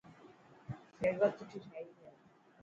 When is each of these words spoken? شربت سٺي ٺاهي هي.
شربت 0.99 1.33
سٺي 1.49 1.59
ٺاهي 1.69 1.89
هي. 1.99 2.09